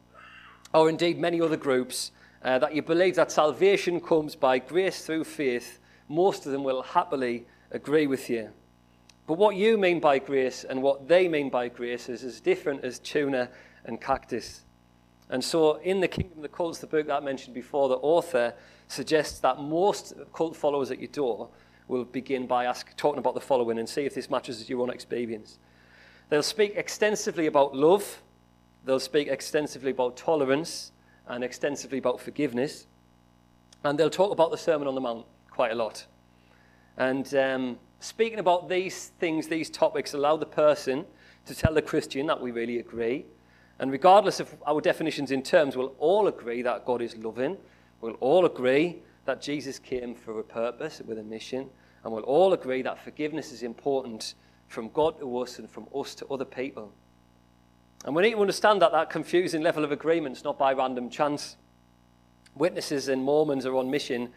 [0.76, 2.12] or indeed many other groups,
[2.44, 6.82] uh, that you believe that salvation comes by grace through faith, most of them will
[6.82, 8.50] happily agree with you.
[9.26, 12.84] But what you mean by grace and what they mean by grace is as different
[12.84, 13.50] as tuna
[13.86, 14.62] and cactus.
[15.30, 17.96] And so, in The Kingdom of the Cults, the book that I mentioned before, the
[17.96, 18.54] author
[18.88, 21.50] suggests that most cult followers at your door
[21.88, 24.92] will begin by ask, talking about the following and see if this matches your own
[24.92, 25.58] experience.
[26.30, 28.22] They'll speak extensively about love,
[28.86, 30.92] they'll speak extensively about tolerance,
[31.28, 32.88] and extensively about forgiveness.
[33.84, 36.06] And they'll talk about the Sermon on the Mount quite a lot.
[36.98, 41.06] And um, speaking about these things, these topics, allow the person
[41.46, 43.26] to tell the Christian that we really agree.
[43.80, 47.58] And regardless of our definitions in terms, we'll all agree that God is loving.
[48.02, 51.70] We'll all agree that Jesus came for a purpose, with a mission.
[52.04, 54.36] And we'll all agree that forgiveness is important
[54.68, 56.94] from God to us and from us to other people.
[58.06, 61.10] And we need to understand that that confusing level of agreement is not by random
[61.10, 61.58] chance.
[62.54, 64.30] Witnesses and Mormons are on mission,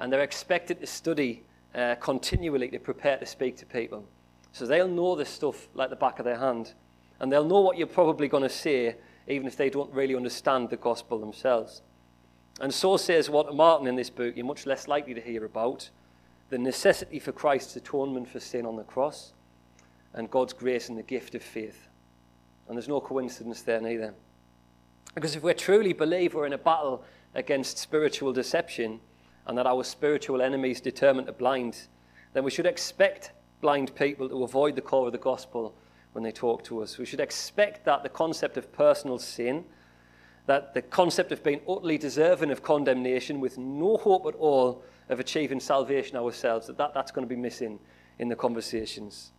[0.00, 1.44] and they're expected to study
[1.76, 4.04] uh, continually to prepare to speak to people.
[4.50, 6.74] So they'll know this stuff like the back of their hand.
[7.20, 8.96] And they'll know what you're probably going to say,
[9.28, 11.82] even if they don't really understand the gospel themselves.
[12.60, 15.88] And so says Walter Martin in this book, you're much less likely to hear about
[16.50, 19.32] the necessity for Christ's atonement for sin on the cross
[20.12, 21.88] and God's grace and the gift of faith.
[22.68, 24.14] And there's no coincidence there neither.
[25.14, 29.00] Because if we truly believe we're in a battle against spiritual deception,
[29.46, 31.88] and that our spiritual enemies determined to blind,
[32.32, 35.74] then we should expect blind people to avoid the core of the gospel
[36.12, 36.98] when they talk to us.
[36.98, 39.64] We should expect that the concept of personal sin,
[40.46, 45.20] that the concept of being utterly deserving of condemnation with no hope at all of
[45.20, 47.78] achieving salvation ourselves, that, that that's going to be missing
[48.18, 49.32] in the conversations.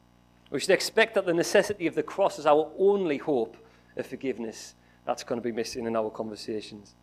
[0.52, 3.58] We should expect that the necessity of the cross is our only hope
[3.98, 4.76] of forgiveness.
[5.06, 6.96] That's going to be missing in our conversations.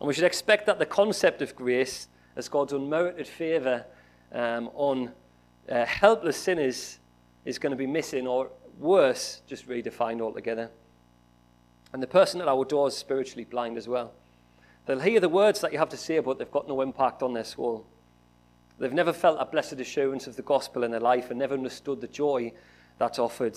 [0.00, 3.84] And we should expect that the concept of grace as God's unmerited favour
[4.32, 5.12] um, on
[5.68, 6.98] uh, helpless sinners
[7.44, 10.70] is going to be missing, or worse, just redefined altogether.
[11.92, 14.12] And the person at our door is spiritually blind as well.
[14.86, 17.32] They'll hear the words that you have to say, but they've got no impact on
[17.32, 17.86] their soul.
[18.78, 22.00] They've never felt a blessed assurance of the gospel in their life and never understood
[22.00, 22.52] the joy
[22.98, 23.56] that's offered.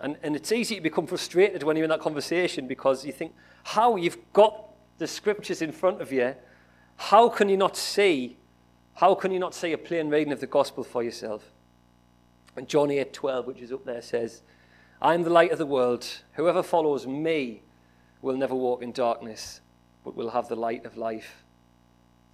[0.00, 3.34] And, and it's easy to become frustrated when you're in that conversation because you think,
[3.64, 6.34] how you've got the scriptures in front of you,
[6.96, 8.36] how can you not see,
[8.94, 11.44] how can you not see a plain reading of the gospel for yourself?
[12.56, 14.42] And John 8 12, which is up there, says,
[15.00, 16.06] I am the light of the world.
[16.34, 17.62] Whoever follows me
[18.20, 19.60] will never walk in darkness,
[20.04, 21.44] but will have the light of life.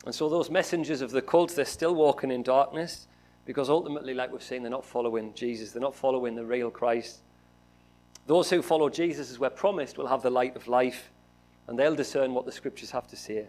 [0.05, 3.07] And so those messengers of the cult, they're still walking in darkness
[3.49, 5.73] because ultimately, like we've seen, they're not following Jesus.
[5.73, 7.21] They're not following the real Christ.
[8.27, 11.11] Those who follow Jesus, as we're promised, will have the light of life
[11.67, 13.49] and they'll discern what the scriptures have to say.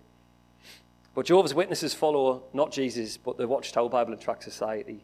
[1.13, 5.03] But Jehovah's Witnesses follow not Jesus, but the Watchtower Bible and Tract Society.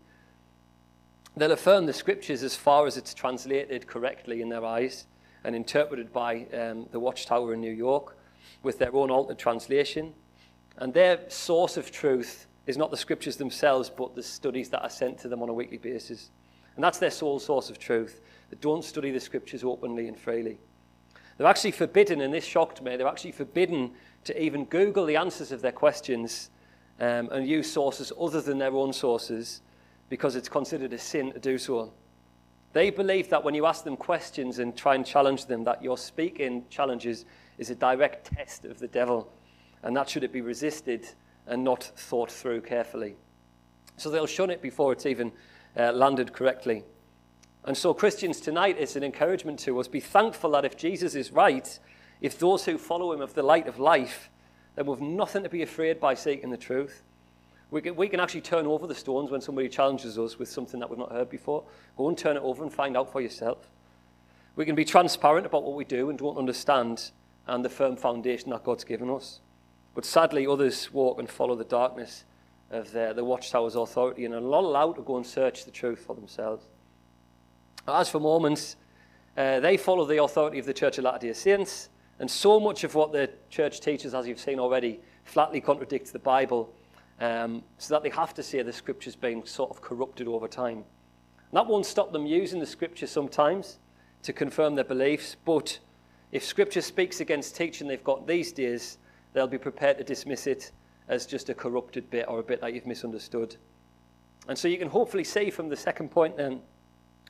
[1.36, 5.08] They'll affirm the scriptures as far as it's translated correctly in their eyes
[5.44, 8.16] and interpreted by um, the Watchtower in New York
[8.64, 10.14] with their own altered translation.
[10.78, 14.90] And their source of truth is not the scriptures themselves, but the studies that are
[14.90, 16.32] sent to them on a weekly basis.
[16.76, 18.22] And that's their sole source of truth.
[18.50, 20.58] They don't study the scriptures openly and freely.
[21.38, 23.92] They're actually forbidden, and this shocked me, they're actually forbidden
[24.24, 26.50] to even Google the answers of their questions
[27.00, 29.62] um, and use sources other than their own sources
[30.10, 31.92] because it's considered a sin to do so.
[32.74, 35.98] They believe that when you ask them questions and try and challenge them, that your
[35.98, 37.26] speaking challenges
[37.58, 39.32] is a direct test of the devil,
[39.84, 41.08] and that should it be resisted
[41.48, 43.16] and not thought through carefully.
[43.98, 45.32] So they'll shun it before it's even
[45.78, 46.84] uh, landed correctly.
[47.64, 49.88] And so, Christians, tonight it's an encouragement to us.
[49.88, 51.80] Be thankful that if Jesus is right,
[52.22, 54.30] if those who follow him have the light of life,
[54.76, 57.04] then we've nothing to be afraid by seeking the truth.
[57.72, 60.80] We can, we can actually turn over the stones when somebody challenges us with something
[60.80, 61.64] that we've not heard before.
[61.98, 63.68] Go and turn it over and find out for yourself.
[64.56, 67.12] We can be transparent about what we do and don't understand
[67.48, 69.40] and the firm foundation that God's given us.
[69.96, 72.26] But sadly, others walk and follow the darkness
[72.70, 76.00] of the, the Watchtower's authority and are not allowed to go and search the truth
[76.06, 76.66] for themselves.
[77.88, 78.76] As for Mormons,
[79.38, 82.84] uh, they follow the authority of the Church of Latter day Saints, and so much
[82.84, 86.74] of what the church teaches, as you've seen already, flatly contradicts the Bible
[87.20, 90.78] um, so that they have to say the scripture's being sort of corrupted over time.
[90.78, 93.80] And that won't stop them using the scripture sometimes
[94.24, 95.80] to confirm their beliefs, but
[96.32, 98.98] if scripture speaks against teaching they've got these days,
[99.36, 100.72] they'll be prepared to dismiss it
[101.08, 103.58] as just a corrupted bit or a bit that you've misunderstood.
[104.48, 106.62] And so you can hopefully see from the second point then,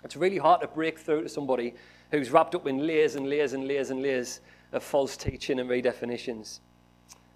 [0.03, 1.73] it's really hard to break through to somebody
[2.11, 4.39] who's wrapped up in layers and layers and layers and layers
[4.71, 6.59] of false teaching and redefinitions.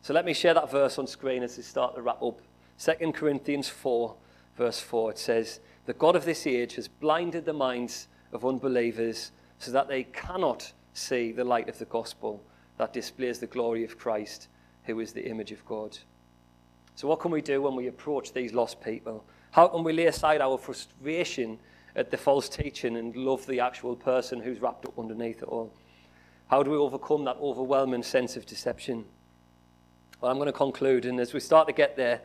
[0.01, 2.41] So let me share that verse on screen as we start to wrap up.
[2.77, 4.15] 2 Corinthians 4,
[4.55, 9.31] verse 4, it says, The God of this age has blinded the minds of unbelievers
[9.57, 12.43] so that they cannot see the light of the gospel
[12.77, 14.47] that displays the glory of Christ,
[14.89, 15.95] who is the image of God.
[16.95, 19.23] So, what can we do when we approach these lost people?
[19.51, 21.59] How can we lay aside our frustration
[21.95, 25.71] at the false teaching and love the actual person who's wrapped up underneath it all?
[26.47, 29.05] How do we overcome that overwhelming sense of deception?
[30.19, 32.21] Well, I'm going to conclude, and as we start to get there,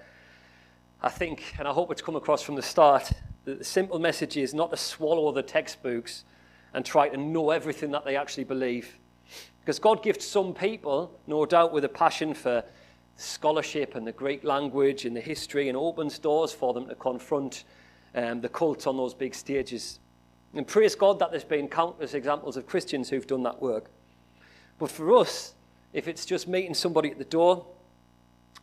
[1.03, 3.13] I think, and I hope it's come across from the start,
[3.45, 6.25] that the simple message is not to swallow the textbooks
[6.73, 8.99] and try to know everything that they actually believe.
[9.61, 12.65] Because God gifts some people, no doubt, with a passion for
[13.17, 17.65] scholarship and the Greek language and the history and opens doors for them to confront
[18.15, 20.01] um, the cult on those big stages.
[20.55, 23.91] And praise God that there's been countless examples of Christians who've done that work.
[24.79, 25.55] But for us,
[25.93, 27.67] if it's just meeting somebody at the door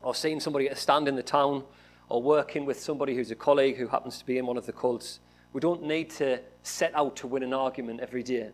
[0.01, 1.63] or seeing somebody at a stand in the town,
[2.11, 4.73] or working with somebody who's a colleague who happens to be in one of the
[4.73, 5.21] cults,
[5.53, 8.49] we don't need to set out to win an argument every day.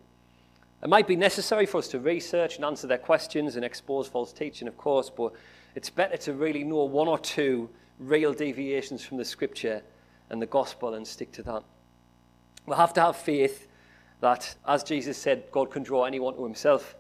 [0.84, 4.32] It might be necessary for us to research and answer their questions and expose false
[4.32, 5.34] teaching, of course, but
[5.76, 9.82] it's better to really know one or two real deviations from the scripture
[10.30, 11.64] and the gospel and stick to that.
[12.66, 13.68] We'll have to have faith
[14.22, 16.96] that, as Jesus said, God can draw anyone to himself.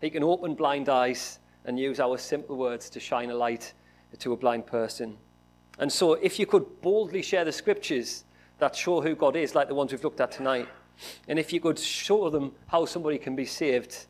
[0.00, 3.72] He can open blind eyes and use our simple words to shine a light
[4.18, 5.16] to a blind person.
[5.78, 8.24] And so, if you could boldly share the scriptures
[8.58, 10.68] that show who God is, like the ones we've looked at tonight,
[11.28, 14.06] and if you could show them how somebody can be saved,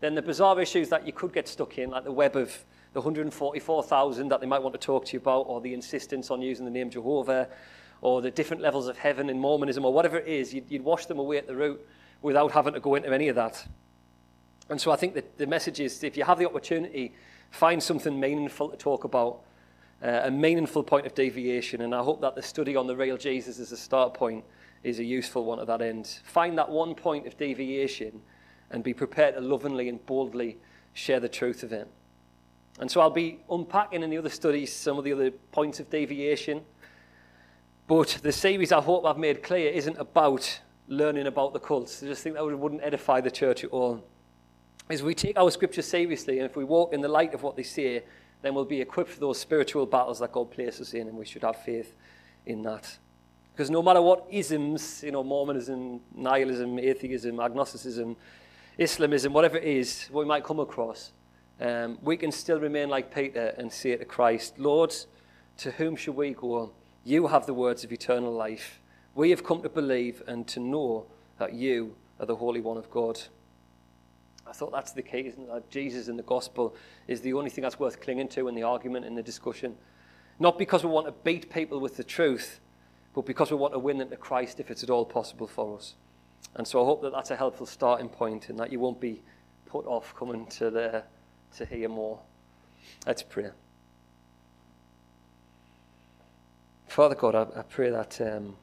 [0.00, 3.00] then the bizarre issues that you could get stuck in, like the web of the
[3.00, 6.64] 144,000 that they might want to talk to you about, or the insistence on using
[6.64, 7.48] the name Jehovah,
[8.00, 11.06] or the different levels of heaven in Mormonism, or whatever it is, you'd, you'd wash
[11.06, 11.86] them away at the root
[12.22, 13.66] without having to go into any of that.
[14.70, 17.12] And so I think that the message is if you have the opportunity,
[17.50, 19.40] find something meaningful to talk about,
[20.02, 21.82] uh, a meaningful point of deviation.
[21.82, 24.44] And I hope that the study on the real Jesus is a start point
[24.82, 26.20] is a useful one at that end.
[26.24, 28.22] Find that one point of deviation
[28.70, 30.58] and be prepared to lovingly and boldly
[30.92, 31.88] share the truth of it.
[32.78, 35.90] And so I'll be unpacking in the other studies some of the other points of
[35.90, 36.62] deviation.
[37.86, 42.02] But the series I hope I've made clear isn't about learning about the cults.
[42.02, 44.04] I just think that wouldn't edify the church at all.
[44.88, 47.56] As we take our scripture seriously, and if we walk in the light of what
[47.56, 48.02] they say,
[48.42, 51.24] then we'll be equipped for those spiritual battles that God places us in, and we
[51.24, 51.94] should have faith
[52.46, 52.98] in that.
[53.60, 58.16] Because no matter what isms, you know, Mormonism, nihilism, atheism, agnosticism,
[58.78, 61.12] Islamism, whatever it is we might come across,
[61.60, 64.94] um, we can still remain like Peter and say to Christ, Lord,
[65.58, 66.72] to whom shall we go?
[67.04, 68.80] You have the words of eternal life.
[69.14, 71.04] We have come to believe and to know
[71.36, 73.20] that you are the Holy One of God.
[74.46, 76.74] I thought that's the case, that Jesus in the gospel
[77.06, 79.76] is the only thing that's worth clinging to in the argument, in the discussion.
[80.38, 82.58] Not because we want to beat people with the truth,
[83.20, 85.76] but because we want to win them to Christ if it's at all possible for
[85.76, 85.94] us.
[86.54, 89.20] And so I hope that that's a helpful starting point and that you won't be
[89.66, 91.02] put off coming to, the,
[91.58, 92.18] to hear more.
[93.06, 93.50] Let's pray.
[96.88, 98.56] Father God, I, I pray that um,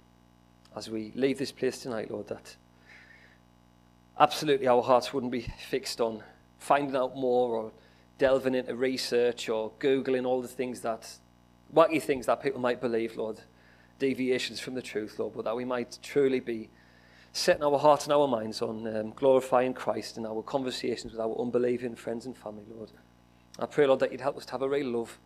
[0.75, 2.55] as we leave this place tonight, Lord, that
[4.19, 6.23] absolutely our hearts wouldn't be fixed on
[6.57, 7.71] finding out more or
[8.17, 11.07] delving into research or Googling all the things that,
[11.71, 13.39] wacky things that people might believe, Lord,
[13.99, 16.69] deviations from the truth, Lord, but that we might truly be
[17.33, 21.39] setting our hearts and our minds on um, glorifying Christ in our conversations with our
[21.39, 22.91] unbelieving friends and family, Lord.
[23.59, 25.19] I pray, Lord, that you'd help us to have a real love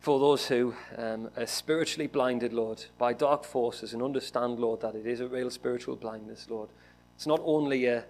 [0.00, 4.94] for those who um, are spiritually blinded, Lord, by dark forces and understand, Lord, that
[4.94, 6.70] it is a real spiritual blindness, Lord.
[7.16, 8.04] It's not only a,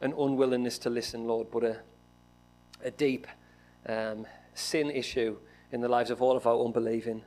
[0.00, 1.78] an unwillingness to listen, Lord, but a,
[2.84, 3.26] a deep
[3.86, 5.36] um, sin issue
[5.72, 7.22] in the lives of all of our unbelieving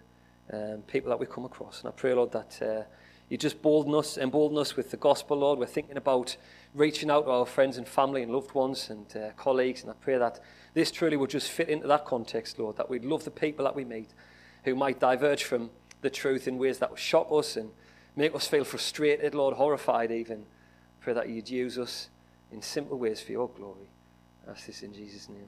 [0.51, 1.81] um, people that we come across.
[1.81, 2.83] And I pray, Lord, that uh,
[3.29, 5.59] you just bolden us, embolden us with the gospel, Lord.
[5.59, 6.37] We're thinking about
[6.73, 9.81] reaching out to our friends and family and loved ones and uh, colleagues.
[9.81, 10.39] And I pray that
[10.73, 13.75] this truly would just fit into that context, Lord, that we'd love the people that
[13.75, 14.09] we meet
[14.63, 15.69] who might diverge from
[16.01, 17.71] the truth in ways that would shock us and
[18.15, 20.45] make us feel frustrated, Lord, horrified even.
[20.99, 22.09] Pray that you'd use us
[22.51, 23.89] in simple ways for your glory.
[24.47, 25.47] I ask this in Jesus' name.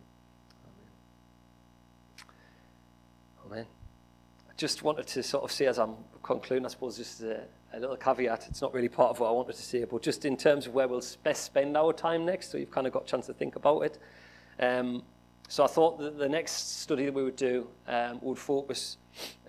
[3.45, 3.51] Amen.
[3.51, 3.76] Amen.
[4.57, 7.43] just wanted to sort of say as I'm concluding, I suppose just a,
[7.73, 10.25] a little caveat, it's not really part of what I wanted to say, but just
[10.25, 13.03] in terms of where we'll best spend our time next, so you've kind of got
[13.03, 13.99] a chance to think about it.
[14.59, 15.03] Um,
[15.47, 18.97] so I thought that the next study that we would do um, would focus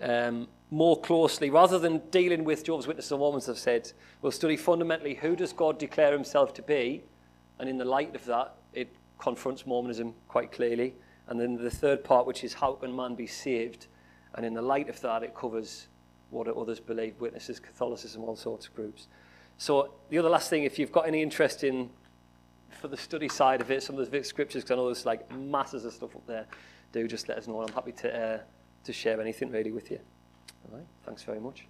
[0.01, 3.91] um, more closely, rather than dealing with Jehovah's Witnesses and Mormons have said,
[4.21, 7.03] we'll study fundamentally who does God declare himself to be,
[7.57, 10.93] and in the light of that, it confronts Mormonism quite clearly.
[11.27, 13.87] And then the third part, which is how can man be saved,
[14.35, 15.87] and in the light of that, it covers
[16.29, 19.07] what others believe, witnesses, Catholicism, all sorts of groups.
[19.57, 21.89] So the other last thing, if you've got any interest in
[22.69, 25.29] for the study side of it, some of the scriptures, because I know there's like
[25.31, 26.45] masses of stuff up there,
[26.91, 27.61] do just let us know.
[27.61, 28.39] I'm happy to, uh,
[28.83, 29.99] to share anything really with you.
[30.65, 31.65] All right, thanks very much.